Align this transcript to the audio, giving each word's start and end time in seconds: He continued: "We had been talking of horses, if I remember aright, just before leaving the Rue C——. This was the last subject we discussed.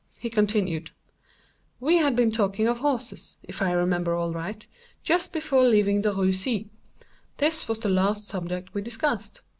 He 0.19 0.31
continued: 0.31 0.89
"We 1.79 1.97
had 1.97 2.15
been 2.15 2.31
talking 2.31 2.67
of 2.67 2.79
horses, 2.79 3.37
if 3.43 3.61
I 3.61 3.69
remember 3.71 4.17
aright, 4.17 4.65
just 5.03 5.31
before 5.31 5.61
leaving 5.63 6.01
the 6.01 6.11
Rue 6.11 6.33
C——. 6.33 6.71
This 7.37 7.67
was 7.67 7.77
the 7.81 7.89
last 7.89 8.25
subject 8.27 8.73
we 8.73 8.81
discussed. 8.81 9.41